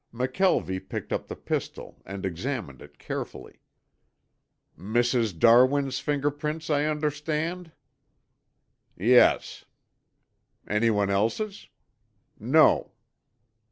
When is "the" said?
1.27-1.35